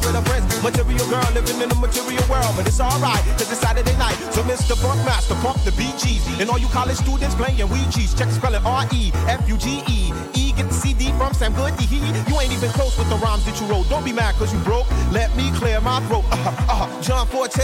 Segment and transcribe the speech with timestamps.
[0.00, 0.62] Franklin's at the malls with her friends.
[0.62, 4.16] Material girl living in the material world, but it's alright, cause it's Saturday night.
[4.32, 4.80] So Mr.
[4.80, 6.40] Buckmaster, pump the BGs.
[6.40, 8.14] And all you college students playing Ouija's.
[8.14, 10.12] Check the spelling R-E-F-U-G-E.
[10.34, 11.84] E, get the CD from Sam Goody.
[11.84, 13.88] You ain't even close with the rhymes that you wrote.
[13.88, 14.88] Don't be mad cause you broke.
[15.12, 16.24] Let me clear my throat.
[16.30, 17.60] Uh, uh, John Forte,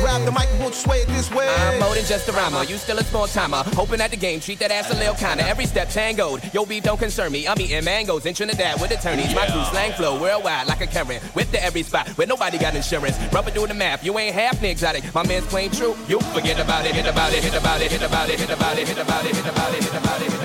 [0.00, 1.48] grab the mic and won't sway it this way.
[1.48, 2.64] I'm more than just a rhymer.
[2.64, 3.62] You still a small timer.
[3.74, 5.46] Hoping at the game, treat that ass a little kinda.
[5.46, 6.42] Every step tangoed.
[6.52, 7.46] Yo, beef don't concern me.
[7.46, 9.34] I'm eating mangoes in Trinidad with attorneys.
[9.34, 11.20] My crew slang flow worldwide like a Karen.
[11.34, 13.18] Whip the every spot where nobody got insurance.
[13.32, 14.04] Rubber doing the math.
[14.04, 15.02] You ain't half the exotic.
[15.14, 15.96] My man's plain true.
[16.08, 16.94] You forget about it.
[16.94, 17.42] Hit about it.
[17.42, 17.90] Hit about it.
[17.90, 18.38] Hit about it.
[18.38, 18.88] Hit about it.
[18.88, 19.36] Hit about it.
[19.36, 19.74] Hit about it.
[19.74, 19.82] Hit about it.
[19.82, 20.35] Hit about it.